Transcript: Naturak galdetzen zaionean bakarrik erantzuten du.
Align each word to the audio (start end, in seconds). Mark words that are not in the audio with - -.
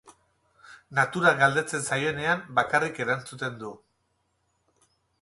Naturak 0.99 1.37
galdetzen 1.43 1.85
zaionean 1.91 2.43
bakarrik 2.63 3.01
erantzuten 3.07 3.63
du. 3.67 3.79